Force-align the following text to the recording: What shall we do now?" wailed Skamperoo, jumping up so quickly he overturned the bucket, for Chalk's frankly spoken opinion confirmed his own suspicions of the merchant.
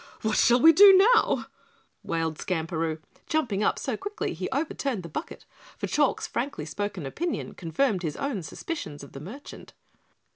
What 0.23 0.35
shall 0.35 0.59
we 0.59 0.73
do 0.73 0.97
now?" 1.13 1.45
wailed 2.01 2.39
Skamperoo, 2.39 2.97
jumping 3.27 3.63
up 3.63 3.77
so 3.77 3.95
quickly 3.95 4.33
he 4.33 4.49
overturned 4.49 5.03
the 5.03 5.09
bucket, 5.09 5.45
for 5.77 5.85
Chalk's 5.85 6.25
frankly 6.25 6.65
spoken 6.65 7.05
opinion 7.05 7.53
confirmed 7.53 8.01
his 8.01 8.17
own 8.17 8.41
suspicions 8.41 9.03
of 9.03 9.11
the 9.11 9.19
merchant. 9.19 9.75